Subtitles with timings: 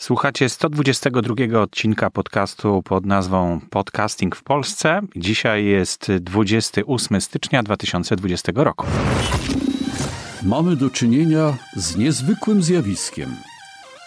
[0.00, 5.00] Słuchacie 122 odcinka podcastu pod nazwą Podcasting w Polsce.
[5.16, 8.86] Dzisiaj jest 28 stycznia 2020 roku.
[10.42, 13.36] Mamy do czynienia z niezwykłym zjawiskiem.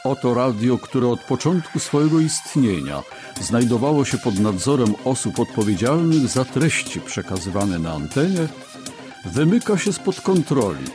[0.04, 3.04] Oto radio, które od początku swojego istnienia
[3.42, 8.48] znajdowało się pod nadzorem osób odpowiedzialnych za treści przekazywane na antenie,
[9.26, 10.86] wymyka się spod kontroli,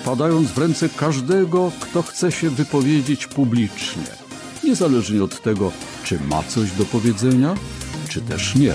[0.00, 4.27] wpadając w ręce każdego, kto chce się wypowiedzieć publicznie
[4.68, 5.72] niezależnie od tego,
[6.04, 7.54] czy ma coś do powiedzenia,
[8.08, 8.74] czy też nie.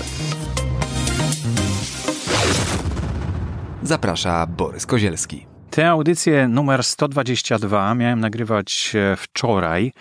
[3.82, 5.46] Zaprasza Borys Kozielski.
[5.70, 9.92] Tę audycję numer 122 miałem nagrywać e, wczoraj.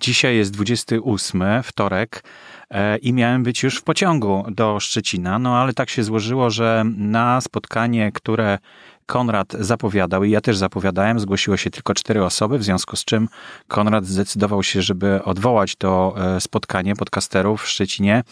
[0.00, 2.24] Dzisiaj jest 28, wtorek
[2.70, 6.84] e, i miałem być już w pociągu do Szczecina, no ale tak się złożyło, że
[6.96, 8.58] na spotkanie, które
[9.06, 13.28] Konrad zapowiadał i ja też zapowiadałem, zgłosiło się tylko cztery osoby, w związku z czym
[13.68, 18.22] Konrad zdecydował się, żeby odwołać to e, spotkanie podcasterów w Szczecinie,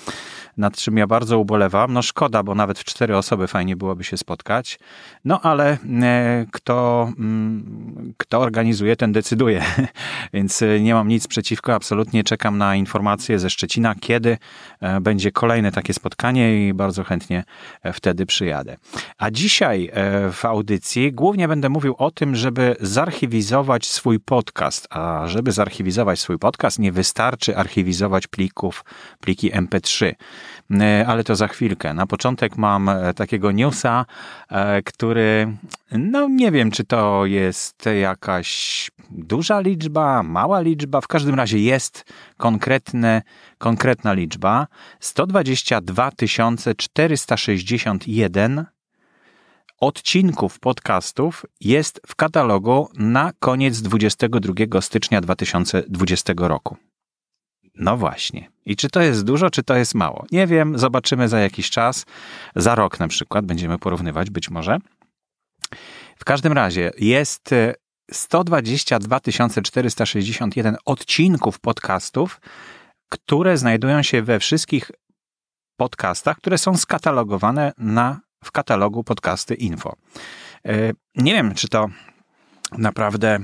[0.57, 1.93] nad czym ja bardzo ubolewam.
[1.93, 4.79] No szkoda, bo nawet w cztery osoby fajnie byłoby się spotkać.
[5.25, 9.65] No ale e, kto, mm, kto organizuje, ten decyduje.
[10.35, 14.39] Więc e, nie mam nic przeciwko, absolutnie czekam na informacje ze Szczecina, kiedy
[15.01, 17.45] będzie kolejne takie spotkanie i bardzo chętnie
[17.93, 18.77] wtedy przyjadę.
[19.19, 19.91] A dzisiaj
[20.33, 24.87] w audycji audycji głównie będę mówił o tym, żeby zarchiwizować swój podcast.
[24.91, 28.85] A żeby zarchiwizować swój podcast, nie wystarczy archiwizować plików,
[29.21, 30.13] pliki MP3.
[30.81, 31.95] E, ale to za chwilkę.
[31.95, 34.07] Na początek mam e, takiego newsa,
[34.51, 35.57] e, który,
[35.93, 42.05] no nie wiem, czy to jest jakaś duża liczba, mała liczba, w każdym razie jest
[42.37, 43.23] konkretne,
[43.59, 44.67] konkretna liczba.
[45.01, 46.11] 122
[46.77, 48.80] 461
[49.81, 56.77] odcinków podcastów jest w katalogu na koniec 22 stycznia 2020 roku.
[57.75, 58.51] No właśnie.
[58.67, 60.27] I czy to jest dużo, czy to jest mało?
[60.33, 62.05] Nie wiem, zobaczymy za jakiś czas.
[62.57, 64.79] Za rok na przykład będziemy porównywać, być może.
[66.17, 67.55] W każdym razie jest
[68.13, 69.21] 122
[69.65, 72.41] 461 odcinków podcastów,
[73.09, 74.91] które znajdują się we wszystkich
[75.77, 79.97] podcastach, które są skatalogowane na w katalogu podcasty info.
[80.67, 81.89] E, nie wiem, czy to
[82.79, 83.41] naprawdę e,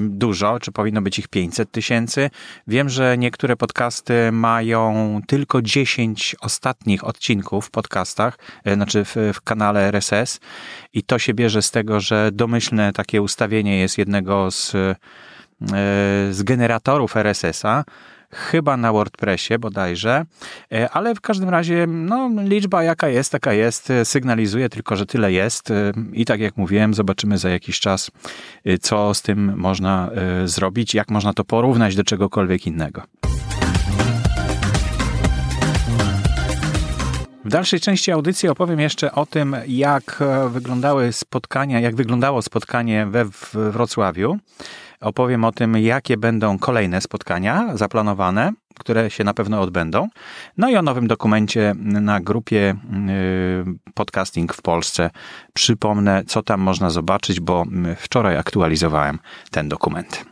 [0.00, 2.30] dużo, czy powinno być ich 500 tysięcy.
[2.66, 9.40] Wiem, że niektóre podcasty mają tylko 10 ostatnich odcinków w podcastach, e, znaczy w, w
[9.40, 10.40] kanale RSS
[10.92, 14.72] i to się bierze z tego, że domyślne takie ustawienie jest jednego z,
[16.30, 17.84] z generatorów RSS-a,
[18.34, 20.24] chyba na WordPressie bodajże,
[20.72, 25.06] e, ale w każdym razie no, liczba jaka jest, taka jest, e, sygnalizuje tylko, że
[25.06, 28.10] tyle jest e, i tak jak mówiłem, zobaczymy za jakiś czas,
[28.80, 30.10] co z tym można
[30.44, 33.02] zrobić, jak można to porównać do czegokolwiek innego.
[37.44, 43.24] W dalszej części audycji opowiem jeszcze o tym, jak wyglądały spotkania, jak wyglądało spotkanie we
[43.54, 44.38] Wrocławiu.
[45.00, 50.08] Opowiem o tym, jakie będą kolejne spotkania zaplanowane, które się na pewno odbędą.
[50.58, 52.76] No i o nowym dokumencie na grupie
[53.88, 55.10] y, Podcasting w Polsce.
[55.52, 57.64] Przypomnę, co tam można zobaczyć, bo
[57.96, 59.18] wczoraj aktualizowałem
[59.50, 60.24] ten dokument.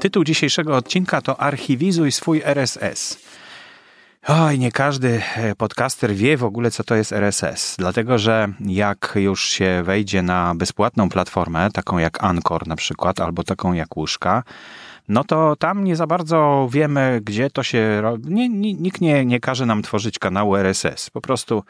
[0.00, 3.27] Tytuł dzisiejszego odcinka to Archiwizuj swój RSS.
[4.26, 7.76] Oj, nie każdy e, podcaster wie w ogóle, co to jest RSS.
[7.78, 13.42] Dlatego, że jak już się wejdzie na bezpłatną platformę, taką jak Anchor na przykład, albo
[13.42, 14.42] taką jak Łóżka,
[15.08, 18.34] no to tam nie za bardzo wiemy, gdzie to się robi.
[18.34, 21.10] Nie, nikt nie, nie każe nam tworzyć kanału RSS.
[21.10, 21.62] Po prostu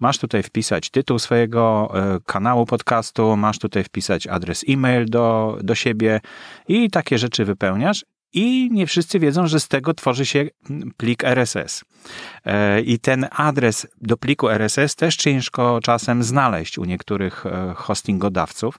[0.00, 5.74] masz tutaj wpisać tytuł swojego e, kanału podcastu, masz tutaj wpisać adres e-mail do, do
[5.74, 6.20] siebie
[6.68, 8.04] i takie rzeczy wypełniasz
[8.36, 10.46] i nie wszyscy wiedzą, że z tego tworzy się
[10.96, 11.84] plik RSS.
[12.44, 18.78] E, I ten adres do pliku RSS też ciężko czasem znaleźć u niektórych e, hostingodawców.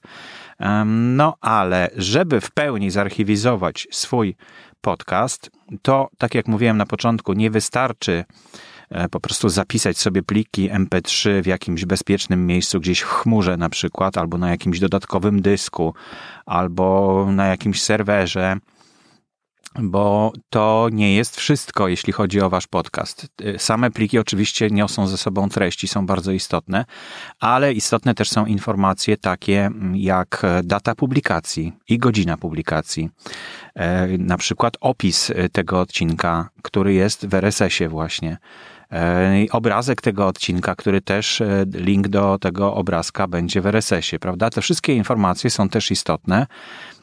[0.86, 4.36] No ale żeby w pełni zarchiwizować swój
[4.80, 5.50] podcast,
[5.82, 8.24] to tak jak mówiłem na początku, nie wystarczy
[8.90, 13.68] e, po prostu zapisać sobie pliki MP3 w jakimś bezpiecznym miejscu, gdzieś w chmurze na
[13.68, 15.94] przykład, albo na jakimś dodatkowym dysku,
[16.46, 18.56] albo na jakimś serwerze
[19.74, 23.26] bo to nie jest wszystko, jeśli chodzi o wasz podcast.
[23.58, 26.84] Same pliki oczywiście niosą ze sobą treści, są bardzo istotne,
[27.40, 33.10] ale istotne też są informacje takie jak data publikacji i godzina publikacji.
[33.74, 38.38] E, na przykład opis tego odcinka, który jest w RSS-ie właśnie.
[39.50, 41.42] Obrazek tego odcinka, który też
[41.74, 44.50] link do tego obrazka będzie w RSS-ie, prawda?
[44.50, 46.46] Te wszystkie informacje są też istotne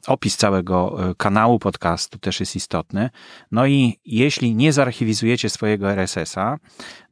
[0.08, 3.10] opis całego e, kanału podcastu też jest istotny.
[3.52, 6.58] No i jeśli nie zarchiwizujecie swojego RSS-a,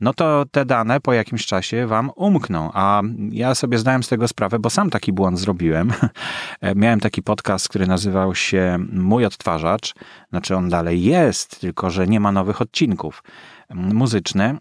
[0.02, 2.70] no to te dane po jakimś czasie wam umkną.
[2.74, 5.94] A ja sobie zdałem z tego sprawę, bo sam taki błąd zrobiłem.
[6.62, 9.94] E, miałem taki podcast, który nazywał się Mój Odtwarzacz.
[10.30, 13.24] Znaczy on dalej jest, tylko że nie ma nowych odcinków
[13.74, 14.58] muzyczny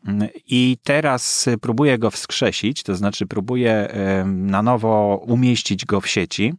[0.47, 3.88] i teraz próbuję go wskrzesić, to znaczy próbuję
[4.25, 6.55] na nowo umieścić go w sieci,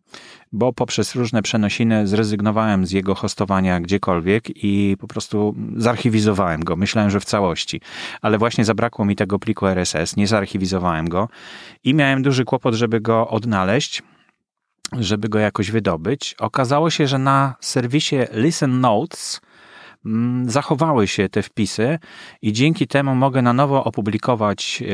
[0.52, 6.76] bo poprzez różne przenosiny zrezygnowałem z jego hostowania gdziekolwiek i po prostu zarchiwizowałem go.
[6.76, 7.82] Myślałem, że w całości,
[8.22, 11.30] ale właśnie zabrakło mi tego pliku RSS, nie zarchiwizowałem go
[11.84, 14.04] i miałem duży kłopot, żeby go odnaleźć
[15.00, 16.36] żeby go jakoś wydobyć.
[16.40, 19.42] Okazało się, że na serwisie Listen Notes
[20.46, 22.00] zachowały się te wpisy
[22.42, 24.86] i dzięki temu mogę na nowo opublikować e,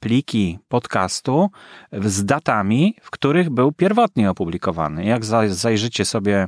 [0.00, 1.50] pliki podcastu
[1.92, 5.04] z datami, w których był pierwotnie opublikowany.
[5.04, 6.46] Jak zajrzycie sobie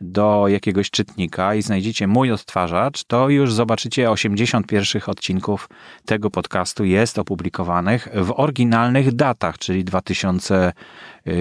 [0.00, 5.68] do jakiegoś czytnika i znajdziecie mój odtwarzacz, to już zobaczycie 80 pierwszych odcinków
[6.04, 10.72] tego podcastu jest opublikowanych w oryginalnych datach, czyli 2000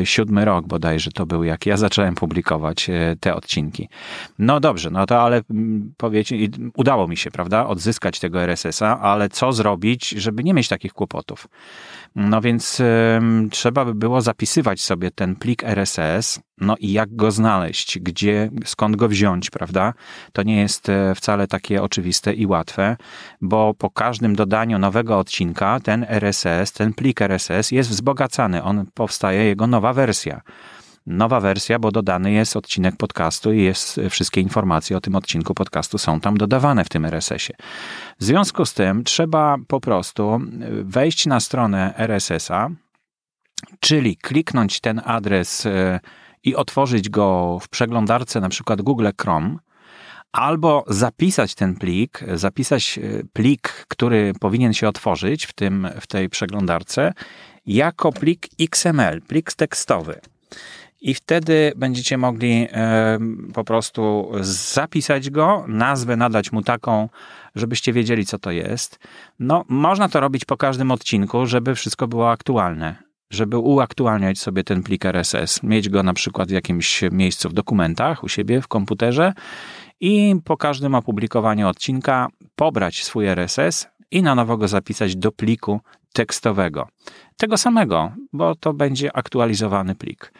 [0.03, 3.89] siódmy rok bodajże to był, jak ja zacząłem publikować e, te odcinki.
[4.39, 6.35] No dobrze, no to ale mm, powiecie,
[6.75, 11.47] udało mi się, prawda, odzyskać tego RSS-a, ale co zrobić, żeby nie mieć takich kłopotów?
[12.15, 12.81] No więc
[13.51, 18.95] trzeba by było zapisywać sobie ten plik RSS, no i jak go znaleźć, gdzie, skąd
[18.95, 19.93] go wziąć, prawda?
[20.33, 22.97] To nie jest e, wcale takie oczywiste i łatwe,
[23.41, 29.43] bo po każdym dodaniu nowego odcinka ten RSS, ten plik RSS jest wzbogacany, on powstaje
[29.43, 30.41] jego nowa wersja
[31.05, 35.97] nowa wersja, bo dodany jest odcinek podcastu i jest wszystkie informacje o tym odcinku podcastu
[35.97, 37.57] są tam dodawane w tym RSS-ie.
[38.19, 40.41] W związku z tym trzeba po prostu
[40.83, 42.69] wejść na stronę RSS-a,
[43.79, 45.99] czyli kliknąć ten adres e,
[46.43, 49.57] i otworzyć go w przeglądarce na przykład Google Chrome,
[50.31, 53.01] albo zapisać ten plik, zapisać e,
[53.33, 57.13] plik, który powinien się otworzyć w, tym, w tej przeglądarce,
[57.65, 60.21] jako plik XML, plik tekstowy
[61.05, 62.67] i wtedy będziecie mogli
[63.53, 67.09] po prostu zapisać go, nazwę nadać mu taką,
[67.55, 68.99] żebyście wiedzieli, co to jest.
[69.39, 72.95] No, można to robić po każdym odcinku, żeby wszystko było aktualne.
[73.29, 78.23] Żeby uaktualniać sobie ten plik RSS, mieć go na przykład w jakimś miejscu w dokumentach
[78.23, 79.33] u siebie w komputerze
[79.99, 85.79] i po każdym opublikowaniu odcinka pobrać swój RSS i na nowo go zapisać do pliku
[86.13, 86.87] tekstowego.
[87.37, 90.31] Tego samego, bo to będzie aktualizowany plik.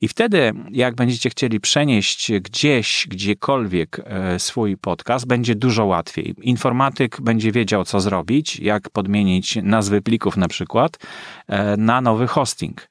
[0.00, 6.34] I wtedy, jak będziecie chcieli przenieść gdzieś, gdziekolwiek e, swój podcast, będzie dużo łatwiej.
[6.42, 10.98] Informatyk będzie wiedział, co zrobić, jak podmienić nazwy plików na przykład
[11.46, 12.88] e, na nowy hosting.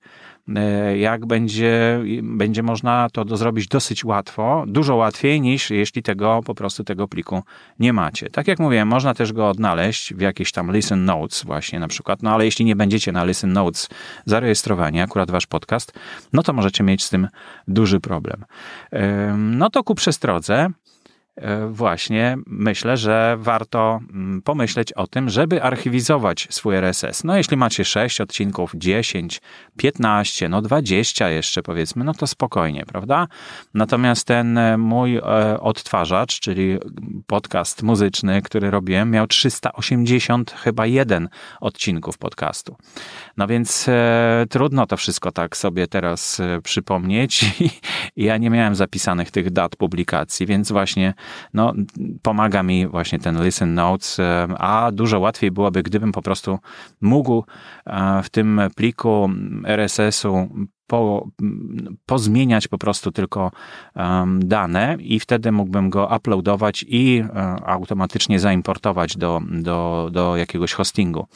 [0.56, 6.56] E, jak będzie, będzie można to zrobić dosyć łatwo, dużo łatwiej niż jeśli tego po
[6.56, 7.44] prostu tego pliku
[7.80, 8.30] nie macie.
[8.30, 12.24] Tak jak mówiłem, można też go odnaleźć w jakiejś tam Listen Notes właśnie na przykład,
[12.24, 13.90] no ale jeśli nie będziecie na Listen Notes
[14.26, 15.94] zarejestrowani, akurat wasz podcast,
[16.34, 17.28] no to możecie mieć z tym
[17.68, 18.46] duży problem.
[19.38, 20.87] No to ku przestrodze, E,
[21.70, 27.24] właśnie myślę, że warto mm, pomyśleć o tym, żeby archiwizować swój RSS.
[27.24, 29.42] No jeśli macie 6 odcinków, 10,
[29.78, 33.28] 15, no 20 jeszcze powiedzmy, no to spokojnie, prawda?
[33.74, 35.22] Natomiast ten e, mój e,
[35.60, 36.78] odtwarzacz, czyli
[37.28, 41.30] podcast muzyczny, który robiłem, miał 380 chyba jeden
[41.62, 42.76] odcinków podcastu.
[43.38, 47.46] No więc e, trudno to wszystko tak sobie teraz e, przypomnieć.
[48.16, 51.14] Ja nie miałem zapisanych tych dat publikacji, więc właśnie
[51.54, 51.74] no,
[52.22, 56.60] pomaga mi właśnie ten Listen Notes, e, a dużo łatwiej byłoby, gdybym po prostu
[57.02, 57.44] mógł
[57.86, 59.30] e, w tym pliku
[59.66, 60.50] RSS-u
[60.88, 61.28] po,
[62.06, 63.52] pozmieniać po prostu tylko
[63.96, 67.32] um, dane i wtedy mógłbym go uploadować i um,
[67.66, 71.28] automatycznie zaimportować do, do, do jakiegoś hostingu.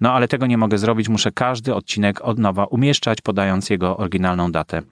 [0.00, 4.52] No ale tego nie mogę zrobić, muszę każdy odcinek od nowa umieszczać, podając jego oryginalną
[4.52, 4.82] datę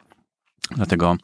[0.77, 1.17] Dlatego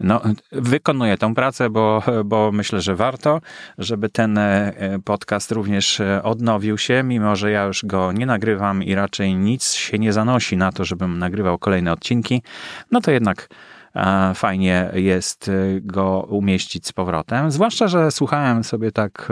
[0.00, 0.20] no,
[0.52, 3.40] wykonuję tę pracę, bo, bo myślę, że warto,
[3.78, 4.72] żeby ten e,
[5.04, 9.72] podcast również e, odnowił się, mimo że ja już go nie nagrywam i raczej nic
[9.72, 12.42] się nie zanosi na to, żebym nagrywał kolejne odcinki.
[12.90, 13.48] No to jednak
[13.94, 17.50] e, fajnie jest go umieścić z powrotem.
[17.50, 19.28] Zwłaszcza, że słuchałem sobie tak,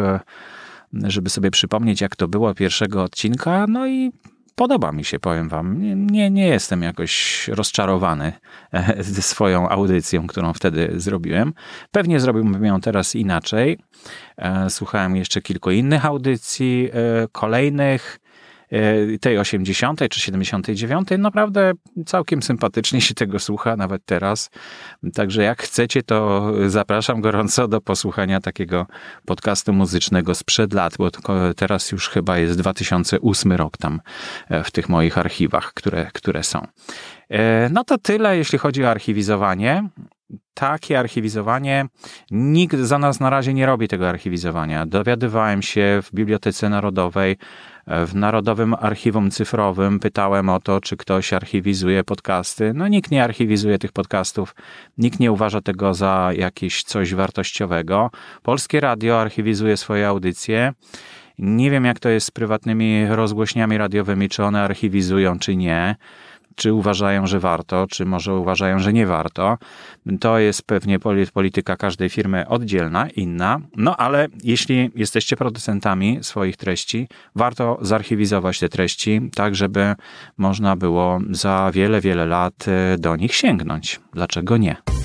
[0.92, 4.12] żeby sobie przypomnieć, jak to było pierwszego odcinka, no i
[4.58, 5.76] podoba mi się, powiem wam.
[6.06, 8.32] Nie, nie jestem jakoś rozczarowany
[8.72, 11.52] e, swoją audycją, którą wtedy zrobiłem.
[11.90, 13.78] Pewnie zrobiłbym ją teraz inaczej.
[14.36, 16.90] E, słuchałem jeszcze kilku innych audycji,
[17.32, 18.27] kolejnych E,
[19.20, 20.00] tej 80.
[20.10, 21.08] czy 79.
[21.18, 21.72] Naprawdę
[22.06, 24.50] całkiem sympatycznie się tego słucha, nawet teraz.
[25.14, 28.86] Także jak chcecie, to zapraszam gorąco do posłuchania takiego
[29.26, 31.10] podcastu muzycznego sprzed lat, bo
[31.56, 34.00] teraz już chyba jest 2008 rok tam
[34.48, 36.66] e, w tych moich archiwach, które, które są.
[37.30, 39.88] E, no to tyle, jeśli chodzi o archiwizowanie
[40.54, 41.86] takie archiwizowanie,
[42.30, 44.86] nikt za nas na razie nie robi tego archiwizowania.
[44.86, 47.36] Dowiadywałem się w Bibliotece Narodowej,
[47.86, 52.72] w Narodowym Archiwum Cyfrowym, pytałem o to, czy ktoś archiwizuje podcasty.
[52.74, 54.54] No nikt nie archiwizuje tych podcastów,
[54.98, 58.10] nikt nie uważa tego za jakieś coś wartościowego.
[58.42, 60.72] Polskie Radio archiwizuje swoje audycje.
[61.38, 65.96] Nie wiem, jak to jest z prywatnymi rozgłośniami radiowymi, czy one archiwizują, czy nie
[66.58, 69.58] czy uważają, że warto, czy może uważają, że nie warto.
[70.20, 70.98] To jest pewnie
[71.32, 73.60] polityka każdej firmy oddzielna, inna.
[73.76, 79.94] No ale jeśli jesteście producentami swoich treści, warto zarchiwizować te treści, tak żeby
[80.38, 84.00] można było za wiele, wiele lat e, do nich sięgnąć.
[84.12, 84.97] Dlaczego nie?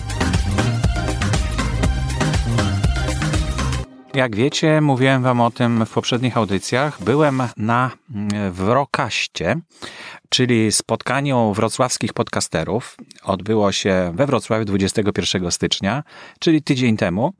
[4.15, 7.03] Jak wiecie, mówiłem Wam o tym w poprzednich audycjach.
[7.03, 9.55] Byłem na mm, Wrokaście,
[10.29, 12.97] czyli spotkaniu wrocławskich podcasterów.
[13.23, 16.03] Odbyło się we Wrocławiu 21 stycznia,
[16.39, 17.33] czyli tydzień temu.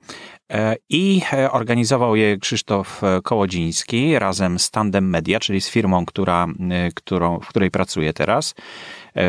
[0.51, 6.47] E, I e, organizował je Krzysztof Kołodziński razem z Tandem Media, czyli z firmą, która,
[6.71, 8.55] e, którą, w której pracuję teraz.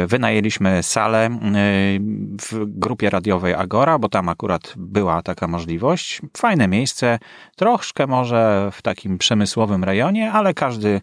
[0.06, 1.38] Wynajęliśmy salę
[2.42, 6.20] w grupie radiowej Agora, bo tam akurat była taka możliwość.
[6.36, 7.18] Fajne miejsce,
[7.56, 11.00] troszkę może w takim przemysłowym rejonie, ale każdy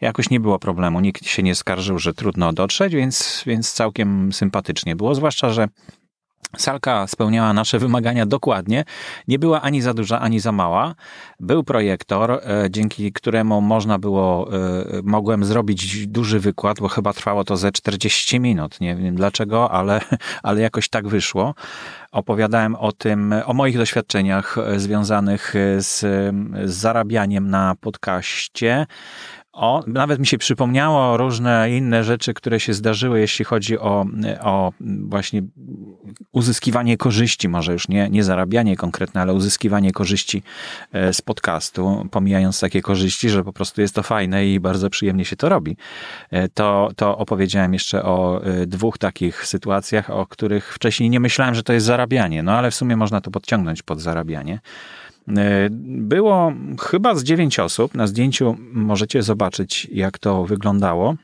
[0.00, 1.00] jakoś nie było problemu.
[1.00, 5.14] Nikt się nie skarżył, że trudno dotrzeć, więc, więc całkiem sympatycznie było.
[5.14, 5.68] Zwłaszcza, że
[6.58, 8.84] Salka spełniała nasze wymagania dokładnie.
[9.28, 10.94] Nie była ani za duża, ani za mała.
[11.40, 14.58] Był projektor, e, dzięki któremu można było, e,
[15.02, 18.80] mogłem zrobić duży wykład, bo chyba trwało to ze 40 minut.
[18.80, 20.00] Nie wiem dlaczego, ale,
[20.42, 21.54] ale jakoś tak wyszło.
[22.12, 26.00] Opowiadałem o tym, o moich doświadczeniach e, związanych z,
[26.64, 28.86] z zarabianiem na podcaście,
[29.54, 34.06] o, nawet mi się przypomniało różne inne rzeczy, które się zdarzyły, jeśli chodzi o,
[34.40, 35.42] o właśnie
[36.32, 40.42] uzyskiwanie korzyści, może już nie, nie zarabianie konkretne, ale uzyskiwanie korzyści
[40.92, 45.24] e, z podcastu, pomijając takie korzyści, że po prostu jest to fajne i bardzo przyjemnie
[45.24, 45.76] się to robi.
[46.30, 51.54] E, to, to opowiedziałem jeszcze o e, dwóch takich sytuacjach, o których wcześniej nie myślałem,
[51.54, 54.60] że to jest zarabianie, no ale w sumie można to podciągnąć pod zarabianie.
[55.28, 57.94] E, było chyba z dziewięć osób.
[57.94, 61.14] Na zdjęciu możecie zobaczyć, jak to wyglądało.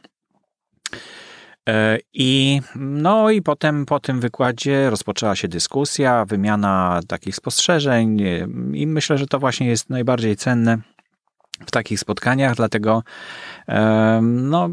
[1.68, 8.22] E, I, no i potem po tym wykładzie rozpoczęła się dyskusja, wymiana takich spostrzeżeń
[8.72, 10.78] i myślę, że to właśnie jest najbardziej cenne
[11.66, 13.02] w takich spotkaniach, dlatego
[14.22, 14.70] no,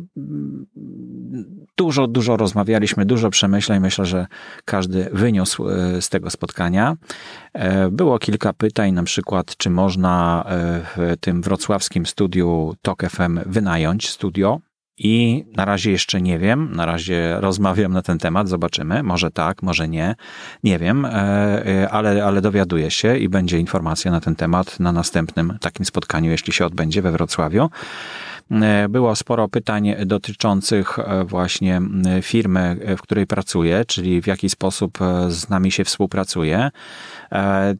[1.77, 3.79] dużo, dużo rozmawialiśmy, dużo przemyśleń.
[3.79, 4.27] Myślę, że
[4.65, 6.96] każdy wyniósł e, z tego spotkania.
[7.53, 13.39] E, było kilka pytań, na przykład, czy można e, w tym wrocławskim studiu TOK FM
[13.46, 14.60] wynająć studio
[14.98, 19.04] i na razie jeszcze nie wiem, na razie rozmawiam na ten temat, zobaczymy.
[19.04, 20.16] Może tak, może nie,
[20.63, 24.92] nie wiem, e, e, ale, ale dowiaduję się i będzie informacja na ten temat na
[24.92, 27.70] następnym takim spotkaniu, jeśli się odbędzie we Wrocławiu.
[28.51, 31.82] E, było sporo pytań dotyczących właśnie
[32.22, 36.70] firmy, w której pracuję, czyli w jaki sposób z nami się współpracuje.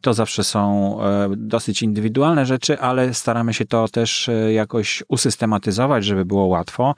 [0.00, 0.98] To zawsze są
[1.36, 6.94] dosyć indywidualne rzeczy, ale staramy się to też jakoś usystematyzować, żeby było łatwo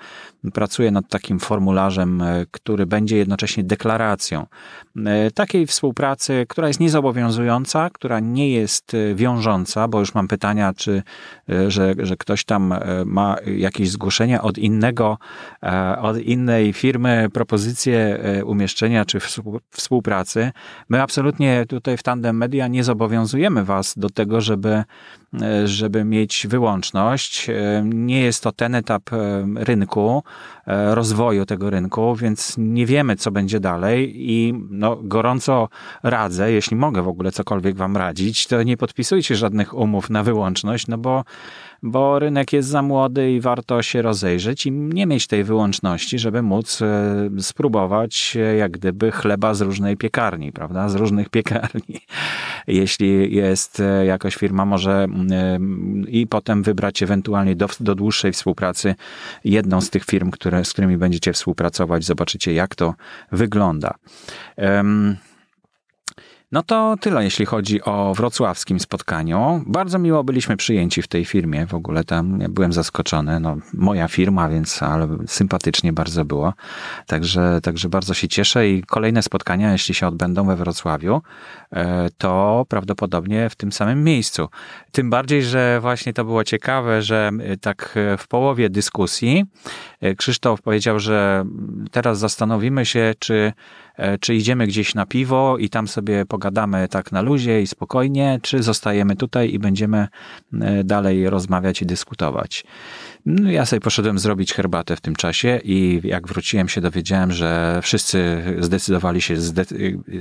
[0.54, 4.46] pracuję nad takim formularzem, e, który będzie jednocześnie deklaracją
[5.06, 10.72] e, takiej współpracy, która jest niezobowiązująca, która nie jest e, wiążąca, bo już mam pytania,
[10.76, 11.02] czy
[11.68, 12.74] że, że ktoś tam
[13.06, 15.18] ma jakieś zgłoszenia od innego,
[16.00, 19.18] od innej firmy, propozycję umieszczenia czy
[19.70, 20.52] współpracy.
[20.88, 24.84] My absolutnie tutaj w Tandem Media nie zobowiązujemy Was do tego, żeby,
[25.64, 27.50] żeby mieć wyłączność.
[27.84, 29.02] Nie jest to ten etap
[29.54, 30.22] rynku,
[30.70, 35.68] E, rozwoju tego rynku, więc nie wiemy, co będzie dalej i no, gorąco
[36.02, 40.86] radzę, jeśli mogę w ogóle cokolwiek wam radzić, to nie podpisujcie żadnych umów na wyłączność,
[40.86, 41.24] no bo
[41.82, 46.42] bo rynek jest za młody i warto się rozejrzeć i nie mieć tej wyłączności, żeby
[46.42, 50.88] móc e, spróbować e, jak gdyby chleba z różnej piekarni, prawda?
[50.88, 52.00] Z różnych piekarni.
[52.66, 55.06] Jeśli jest e, jakaś firma, może
[56.08, 58.94] i potem wybrać ewentualnie do, do dłuższej współpracy
[59.44, 62.94] jedną z tych firm, które, z którymi będziecie współpracować, zobaczycie jak to
[63.32, 63.94] wygląda.
[64.56, 65.16] Um,
[66.52, 69.62] no to tyle, jeśli chodzi o wrocławskim spotkaniu.
[69.66, 71.66] Bardzo miło byliśmy przyjęci w tej firmie.
[71.66, 73.40] W ogóle tam ja byłem zaskoczony.
[73.40, 76.54] No, moja firma, więc ale sympatycznie bardzo było.
[77.06, 81.22] Także, także bardzo się cieszę i kolejne spotkania, jeśli się odbędą we Wrocławiu,
[81.72, 84.48] e, to prawdopodobnie w tym samym miejscu.
[84.92, 89.44] Tym bardziej, że właśnie to było ciekawe, że e, tak w połowie dyskusji
[90.00, 91.44] e, Krzysztof powiedział, że
[91.90, 93.52] teraz zastanowimy się, czy
[93.89, 93.89] E,
[94.20, 98.62] czy idziemy gdzieś na piwo i tam sobie pogadamy tak na luzie i spokojnie, czy
[98.62, 100.08] zostajemy tutaj i będziemy
[100.60, 102.64] e, dalej rozmawiać i dyskutować.
[103.26, 107.80] No, ja sobie poszedłem zrobić herbatę w tym czasie i jak wróciłem się dowiedziałem, że
[107.82, 109.34] wszyscy zdecydowali się,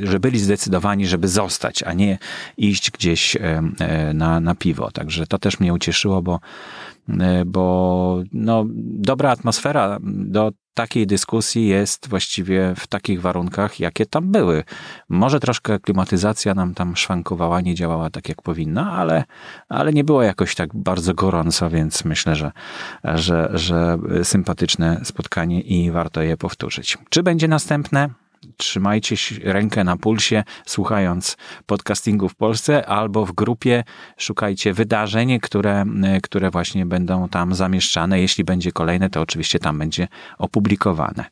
[0.04, 2.18] że byli zdecydowani, żeby zostać, a nie
[2.58, 3.62] iść gdzieś e,
[4.14, 4.92] na, na piwo.
[4.92, 6.40] Także to też mnie ucieszyło, bo
[7.46, 8.66] bo no,
[9.00, 14.64] dobra atmosfera do takiej dyskusji jest właściwie w takich warunkach, jakie tam były.
[15.10, 19.24] Może troszkę klimatyzacja nam tam szwankowała, nie działała tak, jak powinna, ale,
[19.70, 22.52] ale nie było jakoś tak bardzo gorąco, więc myślę, że,
[23.04, 26.98] że, że sympatyczne spotkanie i warto je powtórzyć.
[27.10, 28.10] Czy będzie następne?
[28.58, 33.84] Trzymajcie rękę na pulsie, słuchając podcastingu w Polsce, albo w grupie
[34.18, 35.86] szukajcie wydarzeń, które,
[36.24, 38.22] które właśnie będą tam zamieszczane.
[38.22, 41.26] Jeśli będzie kolejne, to oczywiście tam będzie opublikowane.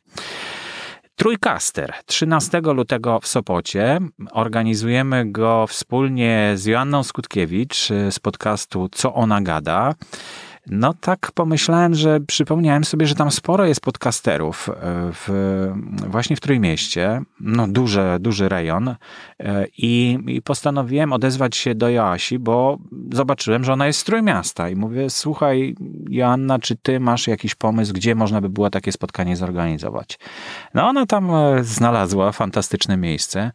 [1.16, 1.92] Trójkaster.
[2.06, 3.98] 13 lutego w Sopocie.
[4.32, 9.94] Organizujemy go wspólnie z Joanną Skutkiewicz z podcastu Co ona gada.
[10.70, 14.72] No tak pomyślałem, że przypomniałem sobie, że tam sporo jest podcasterów e,
[15.12, 15.28] w,
[16.08, 17.22] właśnie w Trójmieście.
[17.40, 18.88] No duży, duży rejon.
[18.88, 22.78] E, I, I postanowiłem odezwać się do Joasi, bo
[23.12, 25.74] zobaczyłem, że ona jest z Trójmiasta i mówię, słuchaj
[26.10, 30.18] Joanna, czy ty masz jakiś pomysł, gdzie można by było takie spotkanie zorganizować?
[30.74, 33.52] No ona tam e, znalazła fantastyczne miejsce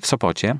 [0.00, 0.58] w Sopocie.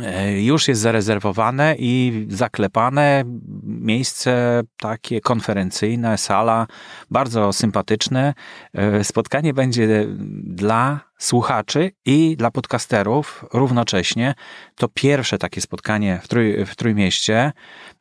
[0.00, 3.24] E, już jest zarezerwowane i zaklepane
[3.62, 6.66] miejsce takie konferencyjne, sala,
[7.10, 8.34] bardzo sympatyczne.
[8.72, 10.06] E, spotkanie będzie
[10.44, 14.34] dla słuchaczy i dla podcasterów równocześnie.
[14.76, 17.52] To pierwsze takie spotkanie w, trój, w Trójmieście.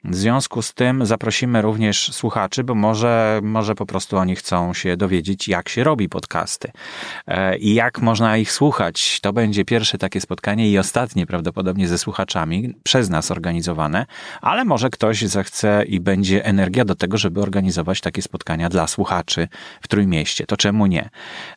[0.03, 4.97] W związku z tym zaprosimy również słuchaczy, bo może, może po prostu oni chcą się
[4.97, 6.71] dowiedzieć, jak się robi podcasty
[7.27, 9.19] e, i jak można ich słuchać.
[9.21, 14.05] To będzie pierwsze takie spotkanie i ostatnie prawdopodobnie ze słuchaczami, przez nas organizowane,
[14.41, 19.47] ale może ktoś zechce i będzie energia do tego, żeby organizować takie spotkania dla słuchaczy
[19.81, 20.45] w Trójmieście.
[20.45, 21.09] To czemu nie?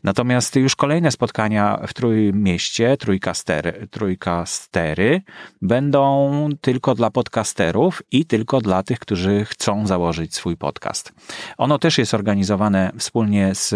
[0.02, 1.10] Natomiast już kolejne
[1.54, 5.22] spotkania w Trójmieście, trójkastery, trójkastery
[5.62, 11.12] będą tylko dla podcasterów i tylko dla tych, którzy chcą założyć swój podcast.
[11.58, 13.74] Ono też jest organizowane wspólnie z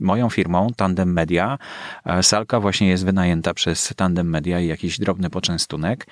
[0.00, 1.58] moją firmą Tandem Media.
[2.04, 6.06] E, salka właśnie jest wynajęta przez Tandem Media i jakiś drobny poczęstunek.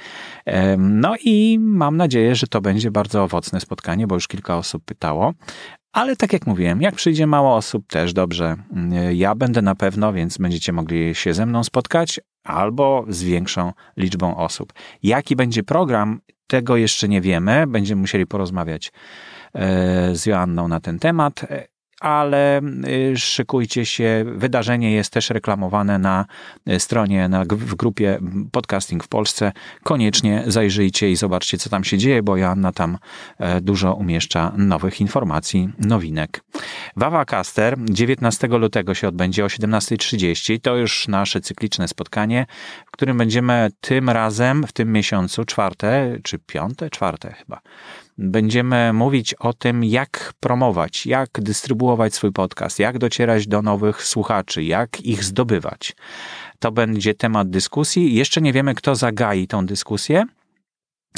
[0.79, 5.33] No i mam nadzieję, że to będzie bardzo owocne spotkanie, bo już kilka osób pytało.
[5.97, 8.57] Ale tak jak mówiłem, jak przyjdzie mało osób, też dobrze.
[9.13, 14.37] Ja będę na pewno, więc będziecie mogli się ze mną spotkać albo z większą liczbą
[14.37, 14.73] osób.
[15.03, 17.67] Jaki będzie program, tego jeszcze nie wiemy.
[17.67, 18.93] Będziemy musieli porozmawiać
[19.55, 21.47] e, z Joanną na ten temat
[22.01, 22.61] ale
[23.13, 24.25] y, szykujcie się.
[24.37, 26.27] Wydarzenie jest też reklamowane na
[26.69, 28.19] y, stronie, na, w grupie
[28.53, 29.53] Podcasting w Polsce.
[29.83, 32.99] Koniecznie zajrzyjcie i zobaczcie, co tam się dzieje, bo Joanna tam
[33.39, 36.41] e, dużo umieszcza nowych informacji, nowinek.
[36.97, 40.61] Wawa Caster 19 lutego się odbędzie o 17.30.
[40.61, 42.47] To już nasze cykliczne spotkanie,
[42.87, 47.61] w którym będziemy tym razem w tym miesiącu, czwarte czy piąte, czwarte chyba,
[48.19, 54.65] będziemy mówić o tym, jak promować, jak dystrybuować swój podcast, jak docierać do nowych słuchaczy,
[54.65, 55.97] jak ich zdobywać.
[56.59, 58.15] To będzie temat dyskusji.
[58.15, 60.25] Jeszcze nie wiemy, kto zagai tą dyskusję,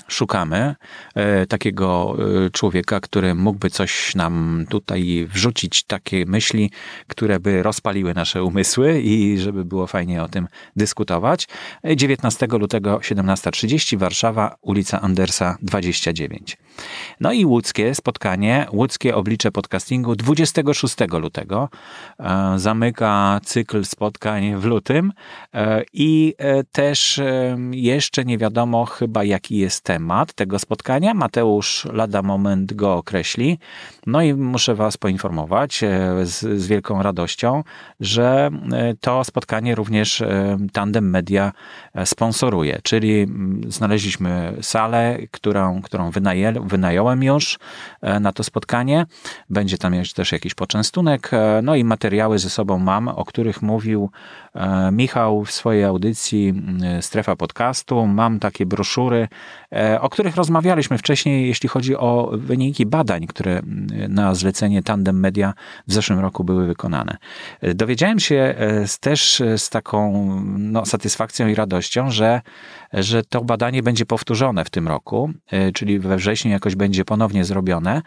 [0.08, 0.74] szukamy
[1.14, 2.16] e, takiego
[2.46, 6.70] e, człowieka, który mógłby coś nam tutaj wrzucić, takie myśli,
[7.08, 11.48] które by rozpaliły nasze umysły i żeby było fajnie o tym dyskutować.
[11.96, 16.56] 19 lutego 17.30 Warszawa, ulica Andersa 29.
[17.20, 21.68] No i łódzkie spotkanie, łódzkie oblicze podcastingu 26 lutego.
[22.18, 25.12] E, zamyka cykl spotkań w lutym
[25.92, 26.34] i
[26.72, 27.20] też
[27.70, 31.14] jeszcze nie wiadomo chyba jaki jest temat temat tego spotkania.
[31.14, 33.58] Mateusz lada moment go określi.
[34.06, 35.80] No i muszę Was poinformować
[36.24, 37.64] z, z wielką radością,
[38.00, 38.50] że
[39.00, 40.22] to spotkanie również
[40.72, 41.52] Tandem Media
[42.04, 43.26] sponsoruje, czyli
[43.68, 47.58] znaleźliśmy salę, którą, którą wynaję, wynająłem już
[48.20, 49.06] na to spotkanie.
[49.50, 51.30] Będzie tam też jakiś poczęstunek,
[51.62, 54.11] no i materiały ze sobą mam, o których mówił
[54.54, 58.06] e, Michał w swojej audycji e, Strefa Podcastu.
[58.06, 59.28] Mam takie broszury,
[59.70, 63.62] e, o których rozmawialiśmy wcześniej, jeśli chodzi o wyniki badań, które
[64.09, 65.55] na zlecenie Tandem Media
[65.87, 67.16] w zeszłym roku były wykonane.
[67.74, 68.55] Dowiedziałem się
[69.01, 72.40] też z taką no, satysfakcją i radością, że,
[72.92, 75.31] że to badanie będzie powtórzone w tym roku,
[75.74, 78.03] czyli we wrześniu jakoś będzie ponownie zrobione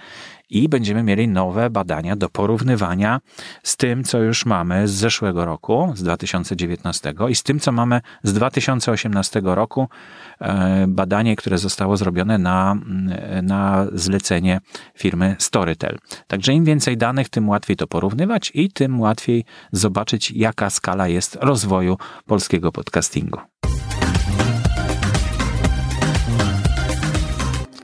[0.51, 3.19] i będziemy mieli nowe badania do porównywania
[3.63, 8.01] z tym, co już mamy z zeszłego roku, z 2019 i z tym, co mamy
[8.23, 9.87] z 2018 roku.
[10.41, 12.77] E, badanie, które zostało zrobione na,
[13.43, 14.61] na zlecenie
[14.97, 15.97] firmy Storytel.
[16.27, 21.37] Także im więcej danych, tym łatwiej to porównywać i tym łatwiej zobaczyć, jaka skala jest
[21.41, 23.39] rozwoju polskiego podcastingu.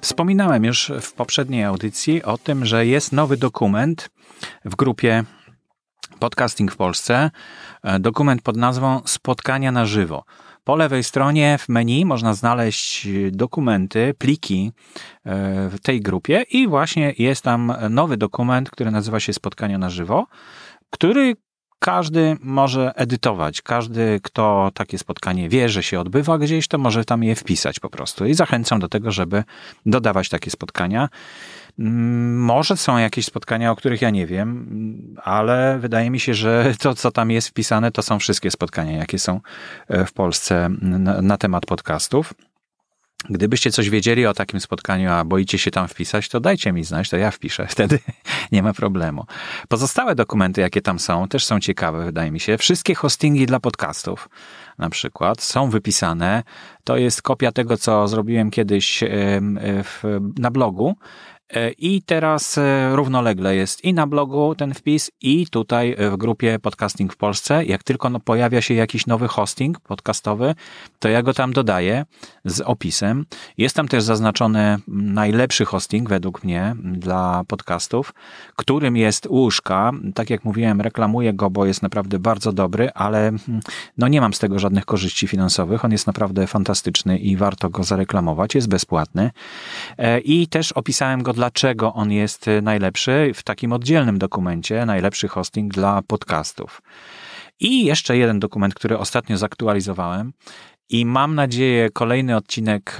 [0.07, 4.09] Wspominałem już w poprzedniej audycji o tym, że jest nowy dokument
[4.65, 5.23] w grupie
[6.19, 7.31] Podcasting w Polsce.
[7.83, 10.23] E, dokument pod nazwą Spotkania na żywo.
[10.63, 14.71] Po lewej stronie w menu można znaleźć dokumenty, pliki
[15.25, 19.89] e, w tej grupie i właśnie jest tam nowy dokument, który nazywa się Spotkania na
[19.89, 20.27] żywo,
[20.89, 21.35] który
[21.79, 23.61] każdy może edytować.
[23.61, 27.89] Każdy, kto takie spotkanie wie, że się odbywa gdzieś, to może tam je wpisać po
[27.89, 28.25] prostu.
[28.25, 29.43] I zachęcam do tego, żeby
[29.85, 31.09] dodawać takie spotkania.
[31.79, 34.67] Mm, może są jakieś spotkania, o których ja nie wiem,
[35.23, 39.19] ale wydaje mi się, że to, co tam jest wpisane, to są wszystkie spotkania, jakie
[39.19, 39.41] są
[39.87, 42.33] e, w Polsce na, na temat podcastów.
[43.29, 47.09] Gdybyście coś wiedzieli o takim spotkaniu, a boicie się tam wpisać, to dajcie mi znać,
[47.09, 47.67] to ja wpiszę.
[47.69, 47.99] Wtedy
[48.51, 49.25] nie ma problemu.
[49.67, 52.57] Pozostałe dokumenty, jakie tam są, też są ciekawe, wydaje mi się.
[52.57, 54.29] Wszystkie hostingi dla podcastów,
[54.77, 56.43] na przykład, są wypisane.
[56.83, 59.03] To jest kopia tego, co zrobiłem kiedyś
[60.39, 60.95] na blogu.
[61.53, 66.59] E, I teraz e, równolegle jest i na blogu ten wpis, i tutaj w grupie
[66.59, 67.65] Podcasting w Polsce.
[67.65, 70.55] Jak tylko no, pojawia się jakiś nowy hosting podcastowy,
[70.99, 72.05] to ja go tam dodaję
[72.45, 73.25] z opisem.
[73.57, 78.13] Jest tam też zaznaczony najlepszy hosting według mnie dla podcastów,
[78.55, 79.91] którym jest Łóżka.
[80.15, 83.31] Tak jak mówiłem, reklamuję go, bo jest naprawdę bardzo dobry, ale
[83.97, 85.85] no nie mam z tego żadnych korzyści finansowych.
[85.85, 88.55] On jest naprawdę fantastyczny i warto go zareklamować.
[88.55, 89.31] Jest bezpłatny.
[89.97, 95.27] E, I też opisałem go dlaczego on jest y, najlepszy w takim oddzielnym dokumencie, najlepszy
[95.27, 96.81] hosting dla podcastów.
[97.59, 100.33] I jeszcze jeden dokument, który ostatnio zaktualizowałem.
[100.89, 102.97] I mam nadzieję kolejny odcinek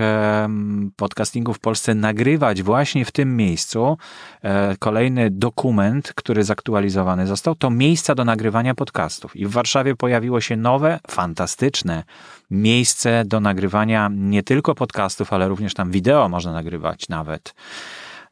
[0.95, 3.97] podcastingu w Polsce nagrywać właśnie w tym miejscu.
[4.43, 9.35] E, kolejny dokument, który zaktualizowany został, to miejsca do nagrywania podcastów.
[9.35, 12.03] I w Warszawie pojawiło się nowe, fantastyczne
[12.51, 17.53] miejsce do nagrywania nie tylko podcastów, ale również tam wideo można nagrywać nawet.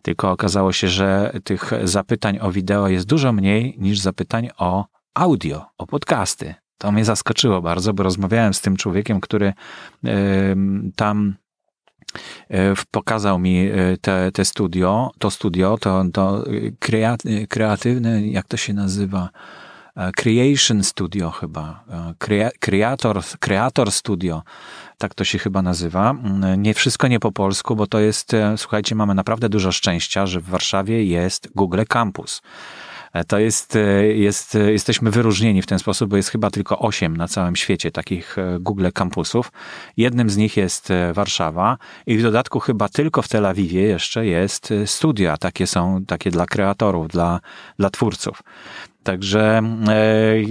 [0.05, 5.65] Tylko okazało się, że tych zapytań o wideo jest dużo mniej niż zapytań o audio,
[5.77, 6.55] o podcasty.
[6.77, 9.53] To mnie zaskoczyło bardzo, bo rozmawiałem z tym człowiekiem, który
[10.95, 11.35] tam
[12.49, 16.43] e, pokazał mi e, te, te studio, to studio, to, to
[17.49, 19.29] kreatywne, jak to się nazywa?
[19.95, 21.83] E, Creation Studio chyba,
[22.59, 24.43] Creator, Creator Studio
[24.97, 26.12] tak to się chyba nazywa.
[26.12, 30.25] Mm, nie wszystko nie po polsku, bo to jest, e, słuchajcie, mamy naprawdę dużo szczęścia,
[30.25, 32.41] że w Warszawie jest Google Campus.
[33.13, 37.17] E, to jest, e, jest, jesteśmy wyróżnieni w ten sposób, bo jest chyba tylko osiem
[37.17, 39.51] na całym świecie takich Google Campusów.
[39.97, 44.73] Jednym z nich jest Warszawa i w dodatku chyba tylko w Tel Awiwie jeszcze jest
[44.86, 45.38] studia.
[45.38, 47.39] Takie są, takie dla kreatorów, dla,
[47.79, 48.43] dla twórców.
[49.05, 49.61] Także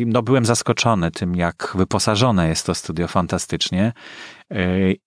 [0.06, 3.92] no, byłem zaskoczony tym, jak wyposażone jest to studio fantastycznie.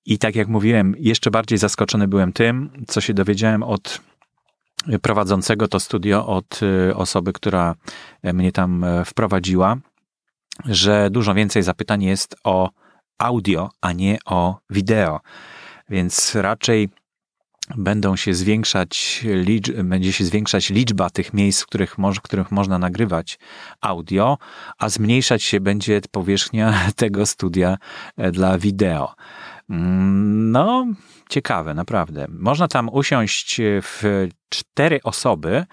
[0.06, 4.02] I tak jak mówiłem, jeszcze bardziej zaskoczony byłem tym, co się dowiedziałem od
[5.02, 7.76] prowadzącego to studio, od e, osoby, która
[8.24, 9.78] mnie tam e, wprowadziła,
[10.66, 12.70] że dużo więcej zapytań jest o
[13.18, 15.20] audio, a nie o wideo.
[15.90, 16.90] Więc raczej
[17.76, 19.26] będą się zwiększać,
[19.84, 23.40] będzie się zwiększać liczba tych miejsc, w których, w których można nagrywać
[23.82, 24.38] audio,
[24.78, 27.78] a zmniejszać się będzie powierzchnia tego studia
[28.18, 29.16] e, dla wideo.
[29.70, 30.88] Mm, no,
[31.30, 32.26] ciekawe, naprawdę.
[32.30, 35.66] Można tam usiąść w cztery osoby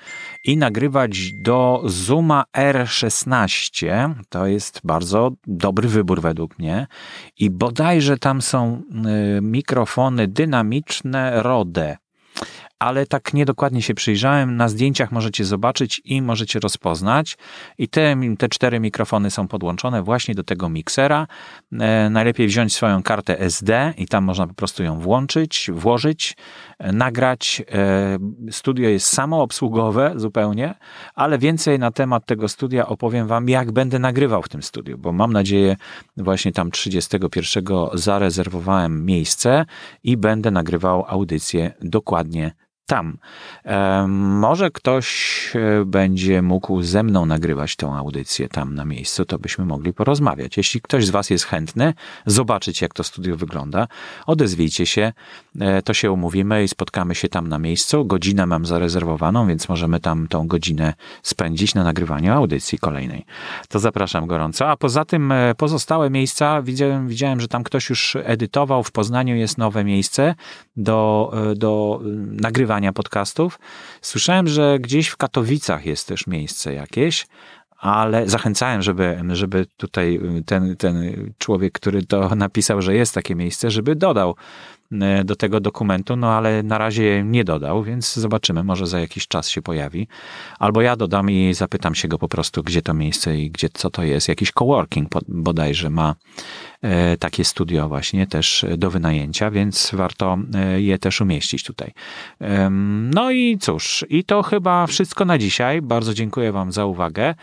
[0.44, 4.14] i nagrywać do Zooma R16.
[4.28, 6.87] To jest bardzo dobry wybór według mnie.
[7.38, 8.83] I bodajże tam są
[9.37, 11.96] y, mikrofony dynamiczne Rode
[12.78, 14.56] ale tak niedokładnie się przyjrzałem.
[14.56, 17.37] Na zdjęciach możecie zobaczyć i możecie rozpoznać.
[17.78, 21.26] I te, te cztery mikrofony są podłączone właśnie do tego miksera.
[21.72, 26.37] E, najlepiej wziąć swoją kartę SD i tam można po prostu ją włączyć, włożyć,
[26.78, 27.62] e, nagrać.
[27.72, 28.18] E,
[28.50, 30.74] studio jest samoobsługowe zupełnie,
[31.14, 35.12] ale więcej na temat tego studia opowiem Wam, jak będę nagrywał w tym studiu, bo
[35.12, 35.76] mam nadzieję,
[36.16, 39.66] właśnie tam 31 zarezerwowałem miejsce
[40.02, 42.54] i będę nagrywał audycję dokładnie
[42.94, 43.18] tam.
[44.09, 45.07] Może ktoś
[45.54, 50.57] e, będzie mógł ze mną nagrywać tą audycję tam na miejscu, to byśmy mogli porozmawiać.
[50.57, 51.94] Jeśli ktoś z Was jest chętny
[52.26, 53.87] zobaczyć, jak to studio wygląda,
[54.26, 55.12] odezwijcie się,
[55.61, 58.04] e, to się umówimy i spotkamy się tam na miejscu.
[58.04, 63.24] Godzinę mam zarezerwowaną, więc możemy tam tą godzinę spędzić na nagrywaniu audycji kolejnej.
[63.68, 64.68] To zapraszam gorąco.
[64.68, 68.83] A poza tym e, pozostałe miejsca, widziałem, widziałem że tam ktoś już edytował.
[68.83, 70.35] W Poznaniu jest nowe miejsce
[70.76, 73.59] do, do nagrywania nagrywania podcastów.
[74.03, 77.27] Słyszałem, że gdzieś w Katowicach jest też miejsce jakieś,
[77.79, 80.94] ale zachęcałem, żeby, żeby tutaj ten, ten
[81.38, 84.37] człowiek, który to napisał, że jest takie miejsce, żeby dodał
[85.24, 89.48] do tego dokumentu, no ale na razie nie dodał, więc zobaczymy, może za jakiś czas
[89.48, 90.09] się pojawi.
[90.59, 93.90] Albo ja dodam i zapytam się go po prostu, gdzie to miejsce i gdzie, co
[93.90, 94.28] to jest.
[94.28, 96.14] Jakiś coworking bodajże ma
[96.83, 101.92] e, takie studio właśnie też do wynajęcia, więc warto e, je też umieścić tutaj.
[103.14, 105.83] No i cóż, i to chyba wszystko na dzisiaj.
[105.83, 107.35] Bardzo dziękuję Wam za uwagę.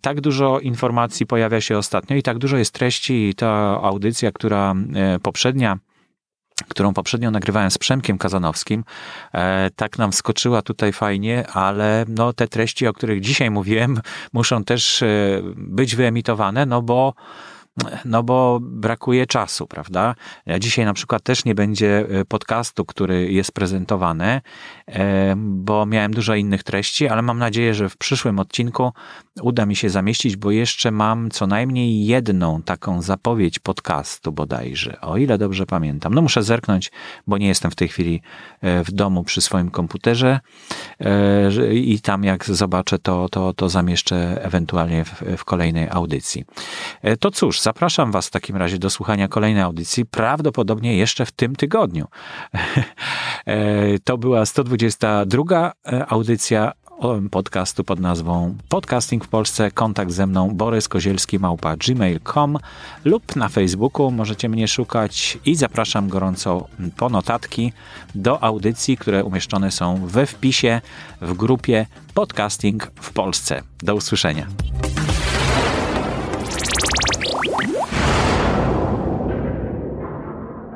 [0.00, 4.74] Tak dużo informacji pojawia się ostatnio i tak dużo jest treści ta audycja, która
[5.22, 5.78] poprzednia
[6.68, 8.84] którą poprzednio nagrywałem z Przemkiem Kazanowskim,
[9.34, 14.00] e, tak nam skoczyła tutaj fajnie, ale no, te treści, o których dzisiaj mówiłem,
[14.32, 15.06] muszą też e,
[15.56, 17.14] być wyemitowane, no bo
[18.04, 20.14] no bo brakuje czasu, prawda?
[20.60, 24.40] Dzisiaj na przykład też nie będzie e, podcastu, który jest prezentowany,
[24.86, 28.92] e, bo miałem dużo innych treści, ale mam nadzieję, że w przyszłym odcinku
[29.42, 35.16] uda mi się zamieścić, bo jeszcze mam co najmniej jedną taką zapowiedź podcastu bodajże, o
[35.16, 36.14] ile dobrze pamiętam.
[36.14, 36.92] No muszę zerknąć,
[37.26, 38.22] bo nie jestem w tej chwili
[38.60, 40.40] e, w domu przy swoim komputerze
[41.72, 46.44] i tam jak zobaczę, to, to, to zamieszczę ewentualnie w, w kolejnej audycji.
[47.20, 51.56] To cóż, zapraszam Was w takim razie do słuchania kolejnej audycji, prawdopodobnie jeszcze w tym
[51.56, 52.06] tygodniu.
[53.46, 56.72] E, to była 122 e, audycja
[57.30, 59.70] podcastu pod nazwą Podcasting w Polsce.
[59.70, 62.58] Kontakt ze mną Borys Kozielski małpa gmail.com
[63.04, 67.72] lub na Facebooku możecie mnie szukać i zapraszam gorąco po notatki
[68.14, 70.80] do audycji, które umieszczone są we wpisie
[71.20, 73.62] w grupie Podcasting w Polsce.
[73.82, 74.46] Do usłyszenia.